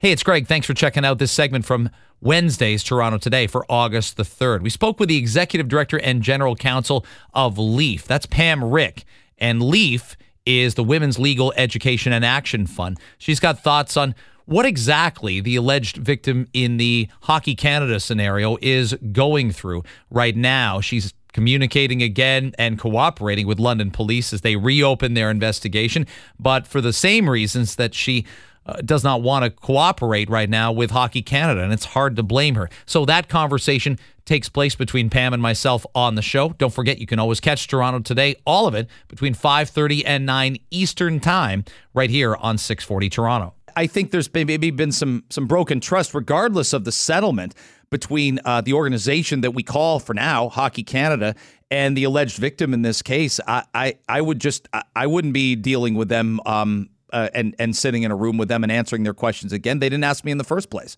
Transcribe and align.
Hey, 0.00 0.12
it's 0.12 0.22
Greg. 0.22 0.46
Thanks 0.46 0.64
for 0.64 0.74
checking 0.74 1.04
out 1.04 1.18
this 1.18 1.32
segment 1.32 1.64
from 1.64 1.90
Wednesday's 2.20 2.84
Toronto 2.84 3.18
Today 3.18 3.48
for 3.48 3.66
August 3.68 4.16
the 4.16 4.22
3rd. 4.22 4.60
We 4.60 4.70
spoke 4.70 5.00
with 5.00 5.08
the 5.08 5.16
executive 5.16 5.66
director 5.66 5.98
and 5.98 6.22
general 6.22 6.54
counsel 6.54 7.04
of 7.34 7.56
LEAF. 7.58 8.04
That's 8.04 8.24
Pam 8.24 8.60
Hrick. 8.60 9.04
And 9.38 9.60
LEAF 9.60 10.14
is 10.46 10.76
the 10.76 10.84
Women's 10.84 11.18
Legal 11.18 11.52
Education 11.56 12.12
and 12.12 12.24
Action 12.24 12.68
Fund. 12.68 13.00
She's 13.18 13.40
got 13.40 13.58
thoughts 13.58 13.96
on 13.96 14.14
what 14.44 14.64
exactly 14.64 15.40
the 15.40 15.56
alleged 15.56 15.96
victim 15.96 16.46
in 16.52 16.76
the 16.76 17.08
Hockey 17.22 17.56
Canada 17.56 17.98
scenario 17.98 18.56
is 18.62 18.94
going 19.10 19.50
through 19.50 19.82
right 20.12 20.36
now. 20.36 20.80
She's 20.80 21.12
communicating 21.32 22.04
again 22.04 22.54
and 22.56 22.78
cooperating 22.78 23.48
with 23.48 23.58
London 23.58 23.90
police 23.90 24.32
as 24.32 24.42
they 24.42 24.54
reopen 24.54 25.14
their 25.14 25.28
investigation, 25.28 26.06
but 26.38 26.68
for 26.68 26.80
the 26.80 26.92
same 26.92 27.28
reasons 27.28 27.74
that 27.74 27.94
she 27.94 28.24
uh, 28.68 28.80
does 28.84 29.02
not 29.02 29.22
want 29.22 29.44
to 29.44 29.50
cooperate 29.50 30.28
right 30.28 30.50
now 30.50 30.70
with 30.70 30.90
Hockey 30.90 31.22
Canada, 31.22 31.62
and 31.62 31.72
it's 31.72 31.86
hard 31.86 32.16
to 32.16 32.22
blame 32.22 32.54
her. 32.54 32.68
So 32.86 33.04
that 33.06 33.28
conversation 33.28 33.98
takes 34.26 34.50
place 34.50 34.74
between 34.74 35.08
Pam 35.08 35.32
and 35.32 35.42
myself 35.42 35.86
on 35.94 36.14
the 36.14 36.22
show. 36.22 36.50
Don't 36.50 36.72
forget, 36.72 36.98
you 36.98 37.06
can 37.06 37.18
always 37.18 37.40
catch 37.40 37.66
Toronto 37.66 38.00
today, 38.00 38.36
all 38.44 38.66
of 38.66 38.74
it 38.74 38.88
between 39.08 39.34
5:30 39.34 40.04
and 40.04 40.26
9 40.26 40.58
Eastern 40.70 41.18
Time, 41.18 41.64
right 41.94 42.10
here 42.10 42.36
on 42.36 42.58
640 42.58 43.08
Toronto. 43.08 43.54
I 43.74 43.86
think 43.86 44.10
there's 44.10 44.32
maybe 44.34 44.70
been 44.70 44.92
some 44.92 45.24
some 45.30 45.46
broken 45.46 45.80
trust, 45.80 46.12
regardless 46.12 46.72
of 46.72 46.84
the 46.84 46.92
settlement 46.92 47.54
between 47.90 48.38
uh, 48.44 48.60
the 48.60 48.74
organization 48.74 49.40
that 49.40 49.52
we 49.52 49.62
call 49.62 49.98
for 49.98 50.12
now 50.12 50.50
Hockey 50.50 50.82
Canada 50.82 51.34
and 51.70 51.96
the 51.96 52.04
alleged 52.04 52.36
victim 52.36 52.74
in 52.74 52.82
this 52.82 53.00
case. 53.00 53.40
I 53.46 53.64
I, 53.72 53.94
I 54.08 54.20
would 54.20 54.40
just 54.40 54.68
I, 54.72 54.82
I 54.94 55.06
wouldn't 55.06 55.32
be 55.32 55.54
dealing 55.56 55.94
with 55.94 56.08
them. 56.08 56.40
Um, 56.44 56.90
uh, 57.12 57.28
and 57.34 57.54
and 57.58 57.76
sitting 57.76 58.02
in 58.02 58.10
a 58.10 58.16
room 58.16 58.36
with 58.36 58.48
them 58.48 58.62
and 58.62 58.72
answering 58.72 59.02
their 59.02 59.14
questions 59.14 59.52
again. 59.52 59.78
They 59.78 59.88
didn't 59.88 60.04
ask 60.04 60.24
me 60.24 60.32
in 60.32 60.38
the 60.38 60.44
first 60.44 60.70
place. 60.70 60.96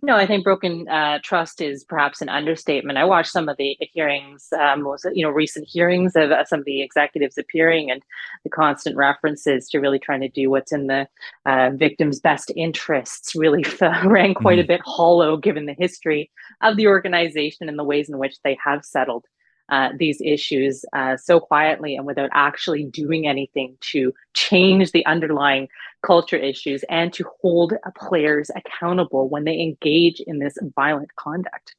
No, 0.00 0.14
I 0.14 0.26
think 0.26 0.44
broken 0.44 0.86
uh, 0.88 1.18
trust 1.24 1.60
is 1.60 1.82
perhaps 1.82 2.22
an 2.22 2.28
understatement. 2.28 2.98
I 2.98 3.04
watched 3.04 3.32
some 3.32 3.48
of 3.48 3.56
the 3.56 3.76
hearings, 3.80 4.48
um, 4.52 4.86
you 5.12 5.24
know 5.24 5.30
recent 5.30 5.66
hearings 5.68 6.14
of 6.14 6.30
uh, 6.30 6.44
some 6.44 6.60
of 6.60 6.64
the 6.66 6.82
executives 6.82 7.36
appearing, 7.36 7.90
and 7.90 8.00
the 8.44 8.50
constant 8.50 8.94
references 8.94 9.68
to 9.70 9.80
really 9.80 9.98
trying 9.98 10.20
to 10.20 10.28
do 10.28 10.50
what's 10.50 10.70
in 10.70 10.86
the 10.86 11.08
uh, 11.46 11.70
victim's 11.74 12.20
best 12.20 12.52
interests 12.54 13.34
really 13.34 13.64
rang 14.04 14.34
quite 14.34 14.60
a 14.60 14.64
bit 14.64 14.80
hollow, 14.84 15.36
given 15.36 15.66
the 15.66 15.74
history 15.76 16.30
of 16.60 16.76
the 16.76 16.86
organization 16.86 17.68
and 17.68 17.76
the 17.76 17.84
ways 17.84 18.08
in 18.08 18.18
which 18.18 18.36
they 18.44 18.56
have 18.62 18.84
settled 18.84 19.24
uh, 19.68 19.90
these 19.96 20.20
issues 20.20 20.84
uh, 20.92 21.16
so 21.16 21.40
quietly 21.40 21.96
and 21.96 22.06
without 22.06 22.30
actually 22.32 22.84
doing 22.84 23.26
anything 23.26 23.76
to 23.80 24.12
change 24.34 24.92
the 24.92 25.04
underlying 25.06 25.68
culture 26.02 26.36
issues 26.36 26.84
and 26.88 27.12
to 27.12 27.24
hold 27.40 27.74
players 27.96 28.50
accountable 28.56 29.28
when 29.28 29.44
they 29.44 29.60
engage 29.60 30.20
in 30.20 30.38
this 30.38 30.56
violent 30.74 31.14
conduct. 31.16 31.74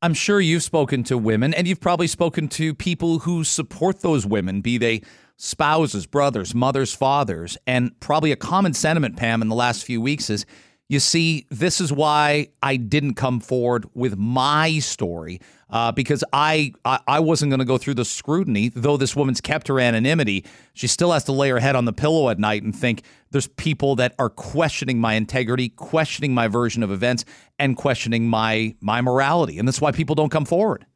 I'm 0.00 0.14
sure 0.14 0.40
you've 0.40 0.62
spoken 0.62 1.02
to 1.04 1.18
women 1.18 1.52
and 1.54 1.66
you've 1.66 1.80
probably 1.80 2.06
spoken 2.06 2.48
to 2.50 2.72
people 2.74 3.20
who 3.20 3.42
support 3.42 4.00
those 4.00 4.24
women, 4.24 4.60
be 4.60 4.78
they 4.78 5.02
spouses, 5.36 6.06
brothers, 6.06 6.54
mothers, 6.54 6.94
fathers. 6.94 7.56
And 7.66 7.98
probably 8.00 8.30
a 8.30 8.36
common 8.36 8.74
sentiment, 8.74 9.16
Pam, 9.16 9.42
in 9.42 9.48
the 9.48 9.54
last 9.54 9.84
few 9.84 10.00
weeks 10.00 10.30
is 10.30 10.46
you 10.88 11.00
see, 11.00 11.46
this 11.50 11.80
is 11.80 11.92
why 11.92 12.48
I 12.62 12.76
didn't 12.76 13.14
come 13.14 13.40
forward 13.40 13.86
with 13.94 14.16
my 14.16 14.78
story 14.78 15.40
uh, 15.70 15.92
because 15.92 16.24
I, 16.32 16.72
I, 16.84 17.00
I 17.06 17.20
wasn't 17.20 17.50
going 17.50 17.58
to 17.58 17.66
go 17.66 17.76
through 17.76 17.94
the 17.94 18.06
scrutiny. 18.06 18.70
Though 18.70 18.96
this 18.96 19.14
woman's 19.14 19.42
kept 19.42 19.68
her 19.68 19.78
anonymity, 19.78 20.46
she 20.72 20.86
still 20.86 21.12
has 21.12 21.24
to 21.24 21.32
lay 21.32 21.50
her 21.50 21.58
head 21.58 21.76
on 21.76 21.84
the 21.84 21.92
pillow 21.92 22.30
at 22.30 22.38
night 22.38 22.62
and 22.62 22.74
think 22.74 23.02
there's 23.32 23.48
people 23.48 23.96
that 23.96 24.14
are 24.18 24.30
questioning 24.30 24.98
my 24.98 25.12
integrity, 25.12 25.68
questioning 25.68 26.32
my 26.32 26.48
version 26.48 26.82
of 26.82 26.90
events, 26.90 27.26
and 27.58 27.76
questioning 27.76 28.26
my 28.28 28.74
my 28.80 29.02
morality, 29.02 29.58
and 29.58 29.68
that's 29.68 29.80
why 29.80 29.92
people 29.92 30.14
don't 30.14 30.30
come 30.30 30.46
forward. 30.46 30.86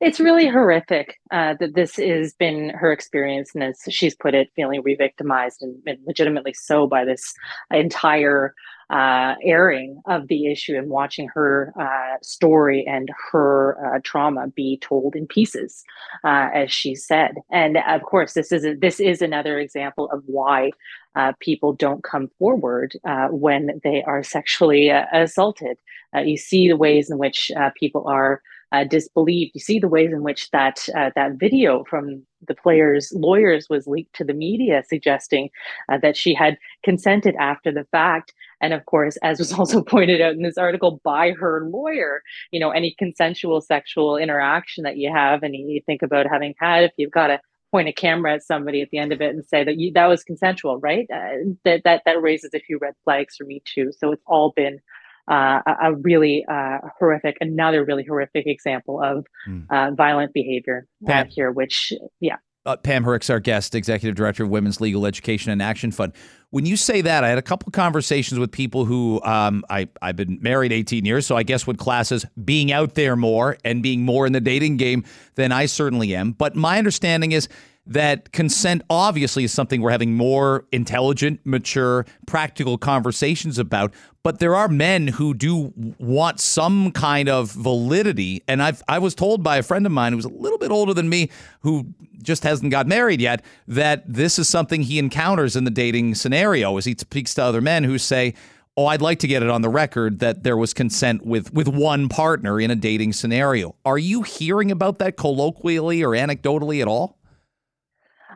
It's 0.00 0.20
really 0.20 0.46
horrific 0.46 1.16
uh, 1.32 1.54
that 1.58 1.74
this 1.74 1.96
has 1.96 2.34
been 2.34 2.70
her 2.70 2.92
experience, 2.92 3.50
and 3.54 3.64
as 3.64 3.80
she's 3.88 4.14
put 4.14 4.34
it, 4.34 4.50
feeling 4.54 4.82
re-victimized 4.84 5.62
and, 5.62 5.76
and 5.86 5.98
legitimately 6.06 6.52
so 6.54 6.86
by 6.86 7.04
this 7.04 7.34
entire 7.72 8.54
uh, 8.90 9.36
airing 9.44 10.02
of 10.06 10.26
the 10.28 10.50
issue 10.50 10.76
and 10.76 10.90
watching 10.90 11.28
her 11.28 11.72
uh, 11.80 12.16
story 12.22 12.84
and 12.86 13.08
her 13.30 13.78
uh, 13.84 14.00
trauma 14.02 14.48
be 14.48 14.78
told 14.78 15.14
in 15.14 15.26
pieces, 15.26 15.84
uh, 16.24 16.48
as 16.52 16.72
she 16.72 16.94
said. 16.94 17.36
And 17.50 17.78
of 17.88 18.02
course, 18.02 18.34
this 18.34 18.50
is 18.50 18.64
a, 18.64 18.74
this 18.74 18.98
is 18.98 19.22
another 19.22 19.58
example 19.58 20.10
of 20.10 20.22
why 20.26 20.72
uh, 21.14 21.32
people 21.40 21.72
don't 21.72 22.02
come 22.02 22.28
forward 22.38 22.96
uh, 23.04 23.28
when 23.28 23.80
they 23.84 24.02
are 24.02 24.22
sexually 24.22 24.88
assaulted. 24.88 25.76
you 26.24 26.36
see 26.36 26.68
the 26.68 26.76
ways 26.76 27.10
in 27.10 27.18
which 27.18 27.50
people 27.78 28.06
are 28.08 28.42
uh, 28.72 28.84
disbelieved. 28.84 29.52
You 29.54 29.60
see 29.60 29.78
the 29.78 29.88
ways 29.88 30.12
in 30.12 30.22
which 30.22 30.50
that 30.50 30.88
uh, 30.96 31.10
that 31.14 31.38
video 31.38 31.84
from 31.84 32.22
the 32.46 32.54
player's 32.54 33.12
lawyers 33.14 33.68
was 33.68 33.86
leaked 33.86 34.14
to 34.16 34.24
the 34.24 34.32
media, 34.32 34.82
suggesting 34.88 35.50
uh, 35.90 35.98
that 35.98 36.16
she 36.16 36.34
had 36.34 36.56
consented 36.82 37.34
after 37.36 37.72
the 37.72 37.84
fact. 37.90 38.32
And 38.60 38.72
of 38.72 38.84
course, 38.86 39.16
as 39.22 39.38
was 39.38 39.52
also 39.58 39.82
pointed 39.82 40.20
out 40.20 40.34
in 40.34 40.42
this 40.42 40.58
article 40.58 41.00
by 41.04 41.32
her 41.32 41.66
lawyer, 41.68 42.22
you 42.50 42.60
know, 42.60 42.70
any 42.70 42.94
consensual 42.98 43.60
sexual 43.60 44.16
interaction 44.16 44.84
that 44.84 44.96
you 44.96 45.12
have, 45.12 45.42
and 45.42 45.54
you 45.54 45.80
think 45.84 46.02
about 46.02 46.26
having 46.26 46.54
had, 46.58 46.84
if 46.84 46.92
you've 46.96 47.10
got 47.10 47.28
to 47.28 47.40
point 47.70 47.88
a 47.88 47.92
camera 47.92 48.34
at 48.34 48.42
somebody 48.42 48.82
at 48.82 48.90
the 48.90 48.98
end 48.98 49.12
of 49.12 49.20
it 49.20 49.30
and 49.30 49.44
say 49.44 49.62
that 49.62 49.78
you, 49.78 49.92
that 49.92 50.06
was 50.06 50.24
consensual, 50.24 50.78
right? 50.78 51.06
Uh, 51.12 51.52
that 51.64 51.82
that 51.84 52.02
that 52.04 52.20
raises 52.20 52.52
a 52.54 52.60
few 52.60 52.78
red 52.78 52.94
flags 53.04 53.36
for 53.36 53.44
me 53.44 53.62
too. 53.64 53.92
So 53.96 54.12
it's 54.12 54.22
all 54.26 54.52
been 54.56 54.80
uh, 55.28 55.60
a, 55.66 55.94
really 55.94 56.44
uh, 56.50 56.78
horrific, 56.98 57.36
another 57.40 57.84
really 57.84 58.04
horrific 58.04 58.46
example 58.46 59.02
of 59.02 59.26
mm. 59.48 59.64
uh, 59.70 59.92
violent 59.94 60.32
behavior 60.32 60.86
uh, 61.08 61.24
here, 61.28 61.50
which, 61.50 61.92
yeah. 62.20 62.36
Uh, 62.66 62.76
Pam 62.76 63.04
Hrick's 63.04 63.30
our 63.30 63.40
guest, 63.40 63.74
Executive 63.74 64.14
Director 64.14 64.44
of 64.44 64.50
Women's 64.50 64.82
Legal 64.82 65.06
Education 65.06 65.50
and 65.50 65.62
Action 65.62 65.90
Fund. 65.90 66.12
When 66.50 66.66
you 66.66 66.76
say 66.76 67.00
that, 67.00 67.24
I 67.24 67.28
had 67.28 67.38
a 67.38 67.42
couple 67.42 67.70
conversations 67.72 68.38
with 68.38 68.52
people 68.52 68.84
who 68.84 69.22
um, 69.22 69.64
I, 69.70 69.88
I've 70.02 70.16
been 70.16 70.38
married 70.42 70.70
18 70.70 71.06
years, 71.06 71.26
so 71.26 71.36
I 71.36 71.42
guess 71.42 71.66
would 71.66 71.78
classes 71.78 72.26
being 72.44 72.70
out 72.70 72.96
there 72.96 73.16
more 73.16 73.56
and 73.64 73.82
being 73.82 74.04
more 74.04 74.26
in 74.26 74.34
the 74.34 74.42
dating 74.42 74.76
game 74.76 75.04
than 75.36 75.52
I 75.52 75.66
certainly 75.66 76.14
am. 76.14 76.32
But 76.32 76.54
my 76.54 76.76
understanding 76.76 77.32
is 77.32 77.48
that 77.86 78.32
consent 78.32 78.82
obviously 78.88 79.44
is 79.44 79.52
something 79.52 79.80
we're 79.80 79.90
having 79.90 80.14
more 80.14 80.66
intelligent, 80.70 81.40
mature, 81.44 82.06
practical 82.26 82.78
conversations 82.78 83.58
about. 83.58 83.92
But 84.22 84.38
there 84.38 84.54
are 84.54 84.68
men 84.68 85.08
who 85.08 85.32
do 85.32 85.72
want 85.98 86.40
some 86.40 86.92
kind 86.92 87.28
of 87.28 87.52
validity. 87.52 88.42
And 88.46 88.62
I've, 88.62 88.82
I 88.86 88.98
was 88.98 89.14
told 89.14 89.42
by 89.42 89.56
a 89.56 89.62
friend 89.62 89.86
of 89.86 89.92
mine 89.92 90.12
who's 90.12 90.26
a 90.26 90.28
little 90.28 90.58
bit 90.58 90.70
older 90.70 90.92
than 90.92 91.08
me, 91.08 91.30
who 91.62 91.86
just 92.22 92.42
hasn't 92.44 92.70
got 92.70 92.86
married 92.86 93.20
yet, 93.20 93.42
that 93.66 94.04
this 94.06 94.38
is 94.38 94.48
something 94.48 94.82
he 94.82 94.98
encounters 94.98 95.56
in 95.56 95.64
the 95.64 95.70
dating 95.70 96.14
scenario 96.14 96.76
as 96.76 96.84
he 96.84 96.94
speaks 96.98 97.34
to 97.34 97.42
other 97.42 97.62
men 97.62 97.82
who 97.84 97.96
say, 97.96 98.34
oh, 98.76 98.86
I'd 98.86 99.02
like 99.02 99.18
to 99.20 99.26
get 99.26 99.42
it 99.42 99.50
on 99.50 99.62
the 99.62 99.68
record 99.68 100.20
that 100.20 100.42
there 100.42 100.56
was 100.56 100.72
consent 100.74 101.24
with 101.24 101.52
with 101.52 101.68
one 101.68 102.08
partner 102.08 102.60
in 102.60 102.70
a 102.70 102.76
dating 102.76 103.14
scenario. 103.14 103.74
Are 103.84 103.98
you 103.98 104.22
hearing 104.22 104.70
about 104.70 104.98
that 104.98 105.16
colloquially 105.16 106.02
or 106.02 106.10
anecdotally 106.10 106.80
at 106.80 106.88
all? 106.88 107.19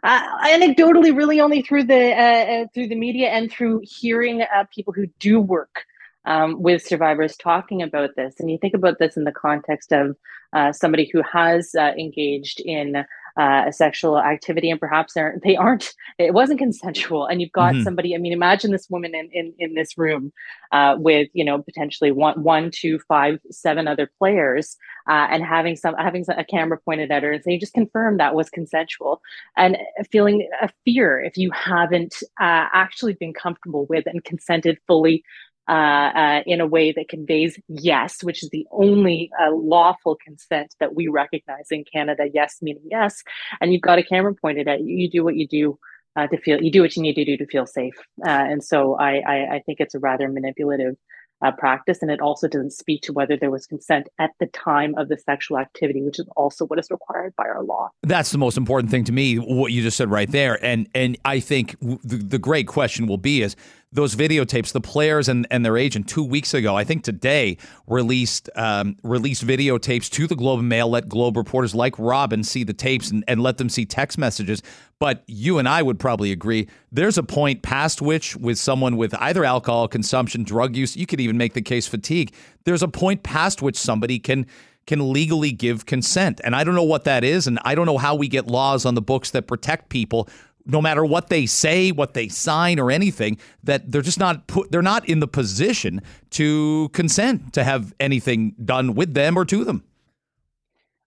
Uh, 0.05 0.23
anecdotally, 0.45 1.17
really 1.17 1.41
only 1.41 1.63
through 1.63 1.85
the 1.85 2.13
uh, 2.13 2.63
uh, 2.63 2.67
through 2.75 2.89
the 2.89 2.95
media 2.95 3.31
and 3.31 3.51
through 3.51 3.81
hearing 3.83 4.43
uh, 4.43 4.65
people 4.73 4.93
who 4.93 5.07
do 5.19 5.41
work 5.41 5.85
um, 6.27 6.61
with 6.63 6.83
survivors 6.83 7.37
talking 7.37 7.83
about 7.83 8.11
this. 8.15 8.39
And 8.39 8.51
you 8.51 8.59
think 8.59 8.75
about 8.75 8.99
this 8.99 9.17
in 9.17 9.25
the 9.25 9.33
context 9.33 9.93
of 9.93 10.17
uh, 10.53 10.73
somebody 10.73 11.11
who 11.13 11.23
has 11.23 11.75
uh, 11.75 11.93
engaged 11.99 12.61
in 12.61 13.05
uh, 13.39 13.65
a 13.67 13.73
sexual 13.73 14.19
activity 14.19 14.71
and 14.71 14.79
perhaps 14.79 15.15
they're, 15.15 15.41
they 15.43 15.57
aren't 15.57 15.93
it 16.19 16.35
wasn't 16.35 16.59
consensual 16.59 17.27
and 17.27 17.41
you've 17.41 17.53
got 17.53 17.75
mm-hmm. 17.75 17.83
somebody 17.83 18.15
i 18.15 18.19
mean 18.19 18.33
imagine 18.33 18.71
this 18.71 18.89
woman 18.89 19.15
in 19.15 19.29
in, 19.33 19.53
in 19.59 19.75
this 19.75 19.99
room 19.99 20.33
uh, 20.73 20.95
with 20.99 21.29
you 21.33 21.45
know 21.45 21.61
potentially 21.61 22.13
one 22.13 22.43
one 22.43 22.71
two 22.73 22.99
five 23.09 23.39
seven 23.51 23.89
other 23.89 24.11
players 24.19 24.77
uh, 25.09 25.27
and 25.31 25.45
having 25.45 25.77
some 25.77 25.95
having 25.97 26.25
a 26.37 26.45
camera 26.45 26.79
pointed 26.85 27.11
at 27.11 27.23
her 27.23 27.33
and 27.33 27.43
saying 27.43 27.61
just 27.61 27.75
confirm 27.75 28.17
that 28.17 28.35
was 28.35 28.49
consensual 28.51 29.21
and 29.57 29.77
feeling 30.11 30.49
a 30.61 30.69
fear 30.85 31.21
if 31.21 31.37
you 31.37 31.51
haven't 31.51 32.17
uh, 32.41 32.67
actually 32.73 33.15
been 33.15 33.33
comfortable 33.33 33.87
with 33.87 34.07
and 34.07 34.25
consented 34.25 34.79
fully 34.87 35.25
uh, 35.69 35.73
uh, 35.73 36.43
in 36.47 36.61
a 36.61 36.67
way 36.67 36.93
that 36.93 37.09
conveys 37.09 37.59
yes, 37.69 38.23
which 38.23 38.43
is 38.43 38.51
the 38.51 38.67
only 38.71 39.31
uh, 39.41 39.51
lawful 39.51 40.17
consent 40.23 40.75
that 40.81 40.95
we 40.95 41.09
recognize 41.09 41.67
in 41.71 41.85
Canada. 41.91 42.25
Yes, 42.33 42.59
meaning 42.61 42.83
yes, 42.91 43.23
and 43.61 43.73
you've 43.73 43.83
got 43.83 43.99
a 43.99 44.03
camera 44.03 44.35
pointed 44.35 44.69
at 44.69 44.81
you. 44.81 44.97
You 44.97 45.11
do 45.11 45.25
what 45.25 45.37
you 45.37 45.49
do 45.49 45.79
uh, 46.17 46.27
to 46.27 46.39
feel. 46.39 46.63
You 46.63 46.71
do 46.71 46.83
what 46.83 46.95
you 46.97 47.03
need 47.03 47.15
to 47.15 47.25
do 47.25 47.37
to 47.37 47.47
feel 47.47 47.67
safe. 47.67 47.95
Uh, 48.25 48.29
and 48.29 48.63
so 48.63 48.97
I, 48.97 49.23
I, 49.27 49.55
I, 49.55 49.63
think 49.65 49.81
it's 49.81 49.95
a 49.95 49.99
rather 49.99 50.29
manipulative. 50.29 50.97
Uh, 51.45 51.51
practice 51.51 51.99
and 52.01 52.11
it 52.13 52.21
also 52.21 52.47
doesn't 52.47 52.71
speak 52.71 53.03
to 53.03 53.13
whether 53.13 53.37
there 53.37 53.51
was 53.51 53.67
consent 53.67 54.09
at 54.19 54.31
the 54.39 54.47
time 54.47 54.95
of 54.97 55.09
the 55.09 55.19
sexual 55.19 55.59
activity 55.59 56.01
which 56.01 56.19
is 56.19 56.27
also 56.37 56.65
what 56.67 56.79
is 56.79 56.89
required 56.91 57.35
by 57.37 57.43
our 57.43 57.63
law 57.65 57.91
that's 58.05 58.31
the 58.31 58.39
most 58.39 58.57
important 58.57 58.89
thing 58.89 59.05
to 59.05 59.13
me 59.13 59.35
what 59.37 59.73
you 59.73 59.83
just 59.83 59.97
said 59.97 60.09
right 60.11 60.31
there 60.31 60.65
and 60.65 60.89
and 60.95 61.19
i 61.25 61.41
think 61.41 61.77
the, 61.81 62.17
the 62.17 62.39
great 62.39 62.69
question 62.69 63.07
will 63.07 63.19
be 63.19 63.43
is 63.43 63.57
those 63.95 64.15
videotapes. 64.15 64.73
The 64.73 64.81
players 64.81 65.29
and, 65.29 65.47
and 65.51 65.65
their 65.65 65.79
agent 65.79 66.09
two 66.09 66.25
weeks 66.25 66.53
ago, 66.53 66.77
I 66.77 66.85
think 66.85 67.05
today, 67.05 67.57
released 67.87 68.51
um, 68.57 68.97
released 69.03 69.47
videotapes 69.47 70.11
to 70.11 70.27
the 70.27 70.37
Globe 70.37 70.61
and 70.61 70.69
Mail. 70.69 70.89
Let 70.89 71.09
Globe 71.09 71.37
reporters 71.37 71.75
like 71.75 71.99
Robyn 71.99 72.45
see 72.45 72.65
the 72.65 72.75
tapes 72.75 73.11
and, 73.11 73.25
and 73.27 73.41
let 73.41 73.57
them 73.57 73.69
see 73.69 73.87
text 73.87 74.19
messages. 74.19 74.63
But 74.99 75.25
you 75.27 75.59
and 75.59 75.69
I 75.69 75.83
would 75.83 75.99
probably 75.99 76.33
agree 76.33 76.69
there's 76.93 77.19
a 77.19 77.23
point 77.23 77.63
past 77.63 78.03
which, 78.03 78.37
with 78.37 78.59
someone 78.59 78.97
with 78.97 79.15
either 79.15 79.45
alcohol 79.45 79.89
consumption, 79.89 80.43
drug 80.45 80.77
use, 80.77 80.97
you 80.97 81.07
could 81.07 81.21
even 81.21 81.39
make 81.39 81.55
the 81.55 81.63
case 81.63 81.87
fatigue. 81.87 82.35
There's 82.65 82.83
a 82.83 82.89
point 82.89 83.23
past 83.23 83.63
which 83.63 83.77
somebody 83.77 84.19
can 84.19 84.47
can 84.87 85.13
legally 85.13 85.51
give 85.51 85.87
consent. 85.87 86.41
And 86.45 86.55
I 86.55 86.65
don't 86.65 86.75
know 86.75 86.83
what 86.83 87.05
that 87.05 87.25
is. 87.25 87.47
And 87.47 87.59
I 87.65 87.75
don't 87.75 87.87
know 87.87 87.99
how 87.99 88.15
we 88.15 88.29
get 88.29 88.47
laws 88.47 88.85
on 88.85 88.95
the 88.95 89.03
books 89.03 89.31
that 89.31 89.47
protect 89.47 89.89
people 89.89 90.29
no 90.67 90.81
matter 90.81 91.05
what 91.05 91.29
they 91.29 91.47
say, 91.47 91.93
what 91.93 92.15
they 92.15 92.29
sign, 92.29 92.79
or 92.79 92.91
anything, 92.91 93.39
that 93.63 93.91
they're 93.91 94.03
just 94.03 94.19
not 94.19 94.47
put, 94.47 94.71
they're 94.71 94.83
not 94.83 95.09
in 95.09 95.21
the 95.21 95.29
position 95.29 96.01
to 96.31 96.89
consent 96.93 97.53
to 97.53 97.65
have 97.65 97.95
anything 98.01 98.55
done 98.65 98.95
with 98.95 99.15
them 99.15 99.37
or 99.37 99.45
to 99.45 99.65
them. 99.65 99.85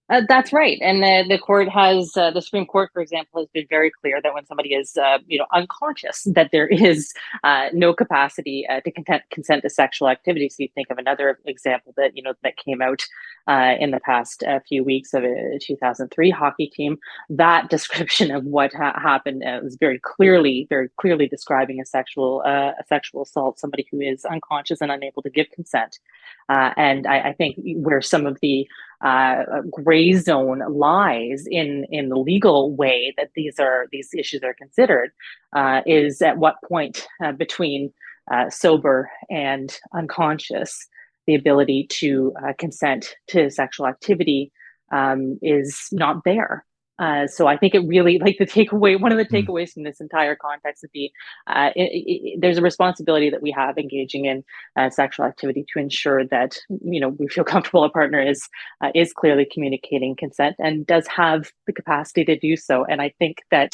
Uh, 0.09 0.21
that's 0.29 0.53
right, 0.53 0.77
and 0.81 1.03
the, 1.03 1.25
the 1.27 1.37
court 1.37 1.67
has 1.67 2.15
uh, 2.15 2.31
the 2.31 2.41
Supreme 2.41 2.65
Court, 2.65 2.89
for 2.93 3.01
example, 3.01 3.41
has 3.41 3.49
been 3.53 3.65
very 3.69 3.91
clear 3.91 4.21
that 4.21 4.33
when 4.33 4.45
somebody 4.45 4.73
is, 4.73 4.95
uh, 4.95 5.17
you 5.27 5.37
know, 5.37 5.45
unconscious, 5.53 6.25
that 6.33 6.49
there 6.53 6.67
is 6.67 7.13
uh, 7.43 7.67
no 7.73 7.93
capacity 7.93 8.65
uh, 8.69 8.79
to 8.81 8.91
consent, 8.91 9.23
consent 9.31 9.63
to 9.63 9.69
sexual 9.69 10.07
activity. 10.07 10.47
So 10.47 10.55
you 10.59 10.69
think 10.73 10.89
of 10.89 10.97
another 10.97 11.39
example 11.45 11.93
that 11.97 12.15
you 12.15 12.23
know 12.23 12.33
that 12.43 12.55
came 12.55 12.81
out 12.81 13.01
uh, 13.47 13.75
in 13.81 13.91
the 13.91 13.99
past 13.99 14.43
few 14.69 14.81
weeks 14.81 15.13
of 15.13 15.25
a 15.25 15.59
2003 15.61 16.29
hockey 16.29 16.67
team. 16.67 16.97
That 17.29 17.69
description 17.77 18.31
of 18.31 18.45
what 18.45 18.73
ha- 18.73 18.97
happened 18.97 19.43
was 19.61 19.75
very 19.77 19.99
clearly, 19.99 20.67
very 20.69 20.87
clearly 20.97 21.27
describing 21.27 21.81
a 21.81 21.85
sexual 21.85 22.43
a 22.43 22.73
sexual 22.87 23.23
assault, 23.23 23.59
somebody 23.59 23.85
who 23.91 23.99
is 23.99 24.23
unconscious 24.23 24.79
and 24.79 24.89
unable 24.89 25.21
to 25.23 25.29
give 25.29 25.49
consent. 25.51 25.99
and 26.47 27.05
I, 27.07 27.29
I, 27.29 27.33
think 27.33 27.57
where 27.57 28.01
some 28.01 28.25
of 28.25 28.37
the 28.41 28.67
uh, 29.01 29.43
gray 29.71 30.13
zone 30.13 30.61
lies 30.69 31.45
in 31.49 31.85
in 31.91 32.09
the 32.09 32.17
legal 32.17 32.75
way 32.75 33.13
that 33.17 33.29
these 33.35 33.59
are 33.59 33.87
these 33.91 34.09
issues 34.17 34.41
are 34.43 34.55
considered 34.55 35.11
uh, 35.53 35.81
is 35.85 36.21
at 36.21 36.37
what 36.37 36.55
point 36.67 37.07
uh, 37.23 37.31
between 37.31 37.93
uh, 38.31 38.49
sober 38.49 39.09
and 39.29 39.79
unconscious 39.93 40.87
the 41.27 41.35
ability 41.35 41.85
to 41.89 42.33
uh, 42.43 42.53
consent 42.57 43.15
to 43.27 43.51
sexual 43.51 43.85
activity 43.85 44.51
um, 44.91 45.37
is 45.41 45.89
not 45.91 46.23
there 46.23 46.65
uh, 46.99 47.27
so 47.27 47.47
I 47.47 47.57
think 47.57 47.75
it 47.75 47.79
really 47.87 48.17
like 48.19 48.37
the 48.39 48.45
takeaway. 48.45 48.99
One 48.99 49.11
of 49.11 49.17
the 49.17 49.25
hmm. 49.25 49.35
takeaways 49.35 49.73
from 49.73 49.83
this 49.83 49.99
entire 49.99 50.35
context 50.35 50.83
would 50.83 50.91
be 50.91 51.11
uh, 51.47 51.71
it, 51.75 51.91
it, 51.93 52.41
there's 52.41 52.57
a 52.57 52.61
responsibility 52.61 53.29
that 53.29 53.41
we 53.41 53.51
have 53.51 53.77
engaging 53.77 54.25
in 54.25 54.43
uh, 54.75 54.89
sexual 54.89 55.25
activity 55.25 55.65
to 55.73 55.79
ensure 55.79 56.25
that 56.25 56.57
you 56.69 56.99
know 56.99 57.09
we 57.09 57.27
feel 57.27 57.43
comfortable 57.43 57.83
a 57.83 57.89
partner 57.89 58.21
is 58.21 58.47
uh, 58.81 58.91
is 58.95 59.13
clearly 59.13 59.47
communicating 59.51 60.15
consent 60.15 60.55
and 60.59 60.85
does 60.87 61.07
have 61.07 61.51
the 61.65 61.73
capacity 61.73 62.25
to 62.25 62.37
do 62.37 62.55
so. 62.55 62.85
And 62.85 63.01
I 63.01 63.13
think 63.19 63.43
that 63.51 63.73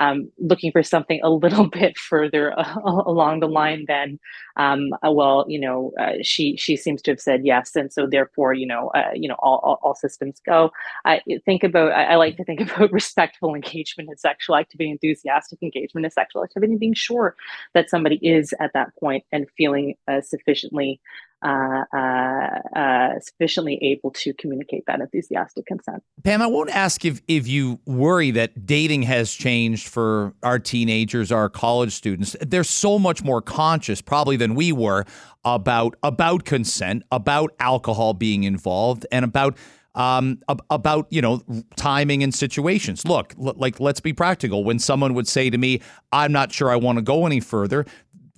um, 0.00 0.32
looking 0.38 0.72
for 0.72 0.82
something 0.82 1.20
a 1.22 1.30
little 1.30 1.68
bit 1.80 1.96
further 1.96 2.58
uh, 2.58 2.74
along 2.84 3.40
the 3.40 3.46
line 3.46 3.84
than, 3.86 4.18
um, 4.56 4.88
uh, 5.06 5.12
well, 5.12 5.44
you 5.48 5.60
know, 5.60 5.92
uh, 6.00 6.14
she 6.22 6.56
she 6.56 6.76
seems 6.76 7.00
to 7.02 7.12
have 7.12 7.20
said 7.20 7.42
yes, 7.44 7.76
and 7.76 7.92
so 7.92 8.06
therefore, 8.06 8.54
you 8.54 8.66
know, 8.66 8.88
uh, 8.88 9.10
you 9.14 9.28
know, 9.28 9.36
all, 9.38 9.60
all, 9.62 9.78
all, 9.82 9.94
systems 9.94 10.40
go. 10.44 10.72
I 11.04 11.20
think 11.44 11.62
about. 11.62 11.92
I, 11.92 12.04
I, 12.04 12.16
like 12.16 12.36
to 12.38 12.44
think 12.44 12.60
about 12.76 12.90
respectful 12.90 13.54
engagement 13.54 14.08
in 14.10 14.16
sexual 14.16 14.56
activity, 14.56 14.90
enthusiastic 14.90 15.62
engagement 15.62 16.06
in 16.06 16.10
sexual 16.10 16.42
activity, 16.42 16.72
and 16.72 16.80
being 16.80 16.94
sure 16.94 17.36
that 17.74 17.90
somebody 17.90 18.16
is 18.22 18.54
at 18.58 18.72
that 18.72 18.88
point 18.98 19.24
and 19.30 19.46
feeling 19.56 19.94
uh, 20.08 20.20
sufficiently 20.22 21.00
uh, 21.42 21.84
uh, 21.94 22.78
uh, 22.78 23.20
sufficiently 23.20 23.78
able 23.82 24.10
to 24.10 24.34
communicate 24.34 24.84
that 24.86 25.00
enthusiastic 25.00 25.66
consent. 25.66 26.02
Pam, 26.22 26.42
I 26.42 26.46
won't 26.46 26.70
ask 26.70 27.04
if, 27.04 27.22
if 27.28 27.48
you 27.48 27.80
worry 27.86 28.30
that 28.32 28.66
dating 28.66 29.02
has 29.02 29.32
changed 29.32 29.88
for 29.88 30.34
our 30.42 30.58
teenagers, 30.58 31.32
our 31.32 31.48
college 31.48 31.92
students. 31.92 32.36
They're 32.40 32.64
so 32.64 32.98
much 32.98 33.24
more 33.24 33.40
conscious, 33.40 34.02
probably, 34.02 34.36
than 34.36 34.54
we 34.54 34.72
were 34.72 35.04
about 35.44 35.96
about 36.02 36.44
consent, 36.44 37.04
about 37.10 37.54
alcohol 37.58 38.12
being 38.12 38.44
involved, 38.44 39.06
and 39.10 39.24
about 39.24 39.56
um, 39.94 40.40
about 40.70 41.06
you 41.10 41.20
know 41.20 41.42
timing 41.76 42.22
and 42.22 42.34
situations. 42.34 43.04
Look, 43.04 43.34
l- 43.42 43.54
like 43.56 43.80
let's 43.80 44.00
be 44.00 44.12
practical. 44.12 44.62
When 44.64 44.78
someone 44.78 45.14
would 45.14 45.26
say 45.26 45.50
to 45.50 45.58
me, 45.58 45.80
"I'm 46.12 46.32
not 46.32 46.52
sure 46.52 46.70
I 46.70 46.76
want 46.76 46.98
to 46.98 47.02
go 47.02 47.26
any 47.26 47.40
further," 47.40 47.86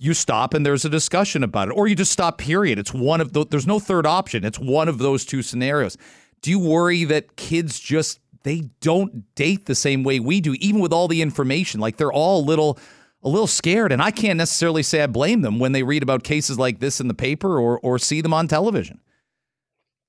you 0.03 0.13
stop 0.13 0.53
and 0.53 0.65
there's 0.65 0.83
a 0.83 0.89
discussion 0.89 1.43
about 1.43 1.69
it, 1.69 1.71
or 1.71 1.87
you 1.87 1.95
just 1.95 2.11
stop. 2.11 2.37
Period. 2.37 2.77
It's 2.77 2.93
one 2.93 3.21
of 3.21 3.31
the, 3.31 3.45
there's 3.45 3.65
no 3.65 3.79
third 3.79 4.05
option. 4.05 4.43
It's 4.43 4.59
one 4.59 4.89
of 4.89 4.97
those 4.97 5.25
two 5.25 5.41
scenarios. 5.41 5.97
Do 6.41 6.51
you 6.51 6.59
worry 6.59 7.05
that 7.05 7.37
kids 7.37 7.79
just 7.79 8.19
they 8.43 8.69
don't 8.81 9.33
date 9.35 9.65
the 9.65 9.75
same 9.75 10.03
way 10.03 10.19
we 10.19 10.41
do, 10.41 10.55
even 10.55 10.81
with 10.81 10.91
all 10.91 11.07
the 11.07 11.21
information? 11.21 11.79
Like 11.79 11.95
they're 11.95 12.11
all 12.11 12.41
a 12.41 12.45
little 12.45 12.77
a 13.23 13.29
little 13.29 13.47
scared, 13.47 13.93
and 13.93 14.01
I 14.01 14.11
can't 14.11 14.37
necessarily 14.37 14.83
say 14.83 15.01
I 15.01 15.07
blame 15.07 15.41
them 15.41 15.57
when 15.57 15.71
they 15.71 15.83
read 15.83 16.03
about 16.03 16.23
cases 16.23 16.59
like 16.59 16.79
this 16.79 16.99
in 16.99 17.07
the 17.07 17.13
paper 17.13 17.57
or 17.57 17.79
or 17.79 17.97
see 17.97 18.19
them 18.19 18.33
on 18.33 18.49
television. 18.49 18.99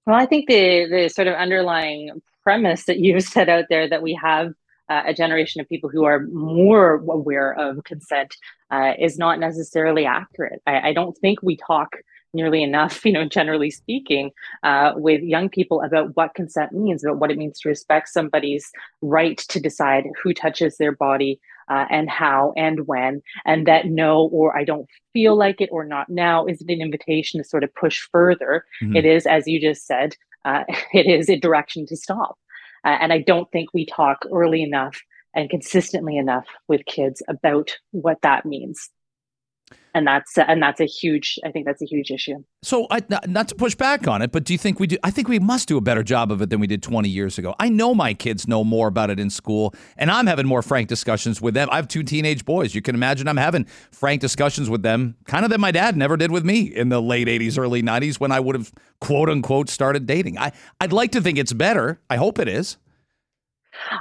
Well, 0.07 0.17
I 0.17 0.27
think 0.27 0.49
the 0.49 0.87
the 0.91 1.09
sort 1.09 1.29
of 1.29 1.35
underlying 1.35 2.21
premise 2.43 2.87
that 2.87 2.99
you've 2.99 3.23
set 3.37 3.49
out 3.49 3.67
there 3.71 3.89
that 3.89 4.03
we 4.03 4.19
have 4.21 4.55
uh, 4.89 5.03
a 5.07 5.15
generation 5.15 5.61
of 5.61 5.69
people 5.69 5.91
who 5.91 6.05
are 6.05 6.27
more 6.33 6.97
aware 7.09 7.53
of 7.55 7.85
consent 7.85 8.37
uh, 8.71 8.93
is 8.99 9.19
not 9.19 9.39
necessarily 9.39 10.05
accurate. 10.05 10.61
I, 10.67 10.91
I, 10.91 10.93
don't 10.93 11.17
think 11.19 11.43
we 11.43 11.57
talk 11.57 11.97
nearly 12.33 12.63
enough, 12.63 13.05
you 13.05 13.13
know, 13.13 13.25
generally 13.25 13.71
speaking, 13.71 14.31
uh, 14.63 14.93
with 14.97 15.23
young 15.23 15.49
people 15.49 15.83
about 15.83 16.17
what 16.17 16.35
consent 16.35 16.73
means, 16.73 17.05
about 17.05 17.19
what 17.19 17.31
it 17.31 17.39
means 17.39 17.61
to 17.61 17.69
respect 17.69 18.09
somebody's 18.09 18.71
right 19.01 19.39
to 19.39 19.61
decide 19.61 20.05
who 20.23 20.35
touches 20.35 20.77
their 20.77 20.93
body. 20.93 21.41
Uh, 21.71 21.87
and 21.89 22.11
how 22.11 22.53
and 22.59 22.87
when, 22.87 23.23
and 23.47 23.67
that 23.67 23.87
no 23.87 24.25
or 24.25 24.55
I 24.55 24.65
don't 24.65 24.87
feel 25.15 25.35
like 25.35 25.63
it 25.63 25.71
or 25.73 25.83
not 25.83 26.11
now 26.11 26.45
isn't 26.45 26.71
an 26.71 26.83
invitation 26.83 27.41
to 27.41 27.49
sort 27.49 27.65
of 27.65 27.75
push 27.75 28.07
further. 28.13 28.67
Mm-hmm. 28.83 28.97
It 28.97 29.07
is, 29.07 29.25
as 29.25 29.47
you 29.47 29.59
just 29.59 29.87
said, 29.87 30.15
uh, 30.45 30.65
it 30.93 31.07
is 31.07 31.31
a 31.31 31.39
direction 31.39 31.87
to 31.87 31.97
stop. 31.97 32.39
Uh, 32.85 32.97
and 33.01 33.13
I 33.13 33.19
don't 33.19 33.51
think 33.51 33.71
we 33.73 33.87
talk 33.87 34.25
early 34.31 34.63
enough 34.63 35.01
and 35.35 35.51
consistently 35.51 36.17
enough 36.17 36.47
with 36.69 36.87
kids 36.87 37.23
about 37.29 37.71
what 37.91 38.19
that 38.23 38.47
means 38.47 38.91
and 39.95 40.07
that's 40.07 40.37
and 40.37 40.63
that's 40.63 40.81
a 40.81 40.85
huge 40.85 41.39
i 41.45 41.51
think 41.51 41.65
that's 41.65 41.81
a 41.81 41.87
huge 41.87 42.11
issue. 42.11 42.37
So 42.63 42.87
I, 42.91 43.03
not 43.27 43.49
to 43.49 43.55
push 43.55 43.75
back 43.75 44.07
on 44.09 44.23
it 44.23 44.33
but 44.33 44.45
do 44.45 44.53
you 44.53 44.59
think 44.59 44.81
we 44.81 44.87
do 44.87 44.97
i 45.03 45.11
think 45.11 45.29
we 45.29 45.39
must 45.39 45.69
do 45.69 45.77
a 45.77 45.81
better 45.81 46.03
job 46.03 46.31
of 46.33 46.43
it 46.43 46.51
than 46.51 46.61
we 46.61 46.67
did 46.67 46.83
20 46.83 47.09
years 47.09 47.39
ago. 47.39 47.55
I 47.59 47.69
know 47.69 47.95
my 47.95 48.15
kids 48.15 48.47
know 48.49 48.65
more 48.65 48.89
about 48.89 49.11
it 49.11 49.21
in 49.21 49.31
school 49.31 49.75
and 49.97 50.11
i'm 50.11 50.27
having 50.27 50.47
more 50.47 50.63
frank 50.63 50.89
discussions 50.89 51.41
with 51.41 51.55
them. 51.55 51.69
I 51.71 51.77
have 51.77 51.89
two 51.89 52.03
teenage 52.03 52.45
boys. 52.45 52.75
You 52.75 52.83
can 52.83 52.95
imagine 52.95 53.29
i'm 53.29 53.37
having 53.37 53.65
frank 53.93 54.21
discussions 54.21 54.69
with 54.69 54.83
them 54.83 55.17
kind 55.27 55.45
of 55.45 55.51
that 55.51 55.61
my 55.61 55.71
dad 55.71 55.97
never 55.97 56.17
did 56.17 56.31
with 56.31 56.45
me 56.45 56.63
in 56.63 56.89
the 56.89 57.01
late 57.01 57.29
80s 57.29 57.59
early 57.59 57.83
90s 57.83 58.19
when 58.19 58.33
i 58.33 58.41
would 58.41 58.57
have 58.57 58.73
quote 59.01 59.29
unquote 59.29 59.69
started 59.69 60.07
dating. 60.07 60.39
I 60.39 60.53
i'd 60.81 60.93
like 60.93 61.13
to 61.13 61.21
think 61.21 61.39
it's 61.39 61.53
better. 61.53 62.01
I 62.11 62.17
hope 62.17 62.39
it 62.39 62.49
is 62.49 62.77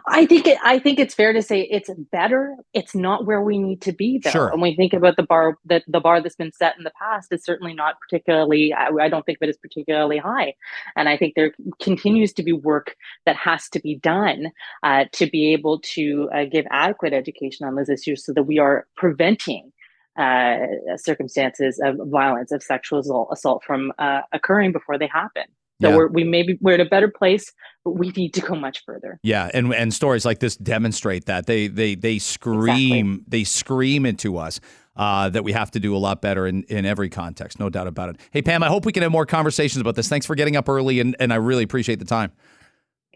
I 0.07 0.25
think 0.25 0.47
it, 0.47 0.57
I 0.63 0.79
think 0.79 0.99
it's 0.99 1.13
fair 1.13 1.33
to 1.33 1.41
say 1.41 1.61
it's 1.61 1.89
better. 2.11 2.55
It's 2.73 2.95
not 2.95 3.25
where 3.25 3.41
we 3.41 3.57
need 3.57 3.81
to 3.81 3.91
be 3.91 4.19
though. 4.19 4.29
Sure. 4.29 4.51
When 4.51 4.61
we 4.61 4.75
think 4.75 4.93
about 4.93 5.15
the 5.15 5.23
bar 5.23 5.57
that 5.65 5.83
the 5.87 5.99
bar 5.99 6.21
that's 6.21 6.35
been 6.35 6.51
set 6.51 6.77
in 6.77 6.83
the 6.83 6.91
past 6.99 7.31
is 7.31 7.43
certainly 7.43 7.73
not 7.73 7.95
particularly. 7.99 8.73
I, 8.73 8.89
I 8.89 9.09
don't 9.09 9.25
think 9.25 9.39
of 9.39 9.47
it 9.47 9.49
as 9.49 9.57
particularly 9.57 10.17
high, 10.17 10.55
and 10.95 11.09
I 11.09 11.17
think 11.17 11.35
there 11.35 11.53
continues 11.81 12.33
to 12.33 12.43
be 12.43 12.53
work 12.53 12.95
that 13.25 13.35
has 13.35 13.69
to 13.69 13.79
be 13.79 13.95
done 13.95 14.51
uh, 14.83 15.05
to 15.13 15.27
be 15.27 15.53
able 15.53 15.79
to 15.95 16.29
uh, 16.33 16.45
give 16.45 16.65
adequate 16.71 17.13
education 17.13 17.67
on 17.67 17.75
those 17.75 17.89
issues, 17.89 18.25
so 18.25 18.33
that 18.33 18.43
we 18.43 18.59
are 18.59 18.87
preventing 18.95 19.71
uh, 20.17 20.57
circumstances 20.97 21.81
of 21.83 21.97
violence, 22.09 22.51
of 22.51 22.61
sexual 22.61 23.29
assault 23.31 23.63
from 23.65 23.91
uh, 23.97 24.21
occurring 24.31 24.71
before 24.71 24.97
they 24.97 25.07
happen. 25.07 25.43
So 25.83 25.89
yeah. 25.89 25.97
we're 25.97 26.07
we 26.07 26.23
maybe 26.23 26.57
we're 26.61 26.75
in 26.75 26.81
a 26.81 26.85
better 26.85 27.09
place, 27.09 27.51
but 27.83 27.91
we 27.91 28.09
need 28.11 28.33
to 28.35 28.41
go 28.41 28.55
much 28.55 28.83
further. 28.85 29.19
Yeah, 29.21 29.49
and 29.53 29.73
and 29.73 29.93
stories 29.93 30.25
like 30.25 30.39
this 30.39 30.55
demonstrate 30.55 31.25
that 31.25 31.45
they 31.45 31.67
they 31.67 31.95
they 31.95 32.19
scream 32.19 33.13
exactly. 33.13 33.25
they 33.27 33.43
scream 33.43 34.05
into 34.05 34.37
us. 34.37 34.59
Uh, 34.95 35.27
that 35.27 35.43
we 35.43 35.51
have 35.51 35.71
to 35.71 35.79
do 35.79 35.95
a 35.95 35.97
lot 35.97 36.21
better 36.21 36.45
in, 36.45 36.61
in 36.65 36.85
every 36.85 37.09
context, 37.09 37.59
no 37.59 37.67
doubt 37.67 37.87
about 37.87 38.09
it. 38.09 38.17
Hey, 38.29 38.43
Pam, 38.43 38.61
I 38.61 38.67
hope 38.67 38.85
we 38.85 38.91
can 38.91 39.01
have 39.01 39.11
more 39.11 39.25
conversations 39.25 39.81
about 39.81 39.95
this. 39.95 40.07
Thanks 40.07 40.27
for 40.27 40.35
getting 40.35 40.55
up 40.55 40.69
early, 40.69 40.99
and, 40.99 41.15
and 41.19 41.33
I 41.33 41.37
really 41.37 41.63
appreciate 41.63 41.97
the 41.97 42.05
time. 42.05 42.31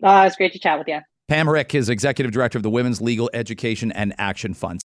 Uh, 0.01 0.24
it's 0.25 0.36
great 0.36 0.53
to 0.53 0.59
chat 0.59 0.79
with 0.79 0.88
you. 0.88 1.01
Pam 1.27 1.45
Hrick 1.45 1.75
is 1.75 1.89
executive 1.89 2.31
director 2.31 2.57
of 2.57 2.63
the 2.63 2.69
Women's 2.69 3.00
Legal 3.00 3.29
Education 3.33 3.91
and 3.91 4.15
Action 4.17 4.55
Fund. 4.55 4.75